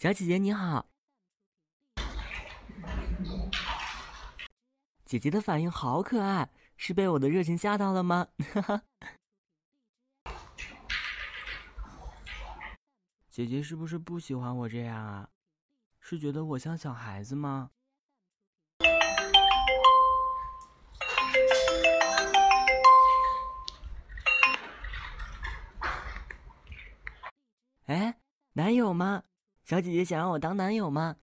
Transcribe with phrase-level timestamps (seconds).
[0.00, 0.88] 小姐姐你好。
[5.04, 8.26] 姐姐的反应好可爱，是被我的热情吓到了吗？
[8.54, 8.82] 哈哈。
[13.28, 15.28] 姐姐是不是不喜欢我这样啊？
[16.00, 17.70] 是觉得我像小孩子吗？
[27.84, 28.18] 哎，
[28.54, 29.24] 男友吗？
[29.70, 31.14] 小姐姐想让我当男友吗？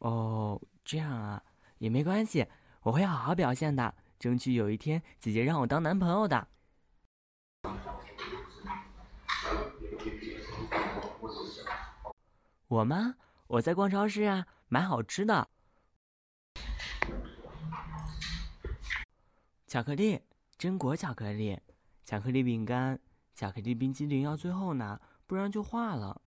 [0.00, 1.42] 哦，这样啊，
[1.78, 2.46] 也没关系，
[2.82, 6.46] 我会好好表现的，争取有一天姐姐让我当男朋友的。
[12.68, 13.14] 我吗？
[13.46, 15.48] 我在逛超市啊，买好吃的，
[19.66, 20.20] 巧克力。
[20.58, 21.58] 榛果巧克力、
[22.04, 23.00] 巧克力饼干、
[23.34, 26.20] 巧克力冰激凌要最后拿，不然就化了。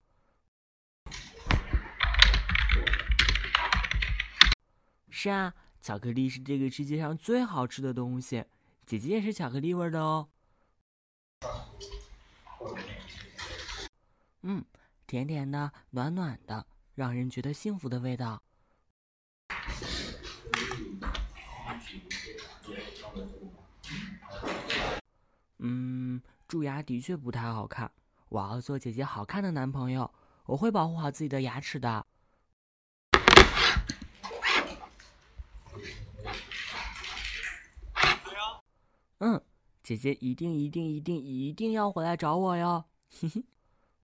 [5.09, 8.45] 是啊，巧克力是这个世界上最好吃的东西。
[8.85, 10.29] 姐姐也是巧克力味的哦。
[14.41, 14.63] 嗯，
[15.07, 18.43] 甜甜的，暖暖的，让人觉得幸福的味道。
[26.55, 27.91] 蛀牙的确不太好看。
[28.29, 30.09] 我要做姐姐好看的男朋友，
[30.45, 32.05] 我会保护好自己的牙齿的。
[39.19, 39.41] 嗯，
[39.83, 42.85] 姐姐一定一定一定一定要回来找我哟。
[43.09, 43.43] 嘿嘿。